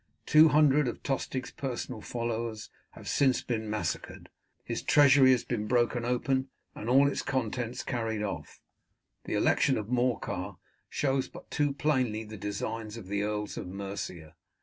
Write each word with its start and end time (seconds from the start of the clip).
Two 0.25 0.47
hundred 0.47 0.87
of 0.87 1.03
Tostig's 1.03 1.51
personal 1.51 2.01
followers 2.01 2.71
have 2.93 3.07
since 3.07 3.43
been 3.43 3.69
massacred; 3.69 4.29
his 4.63 4.81
treasury 4.81 5.29
has 5.29 5.43
been 5.43 5.67
broken 5.67 6.05
open, 6.05 6.49
and 6.73 6.89
all 6.89 7.07
its 7.07 7.21
contents 7.21 7.83
carried 7.83 8.23
off. 8.23 8.63
The 9.25 9.35
election 9.35 9.77
of 9.77 9.89
Morcar 9.89 10.57
shows 10.89 11.27
but 11.29 11.51
too 11.51 11.71
plainly 11.71 12.23
the 12.23 12.35
designs 12.35 12.97
of 12.97 13.05
the 13.09 13.21
earls 13.21 13.57
of 13.57 13.67
Mercia. 13.67 14.33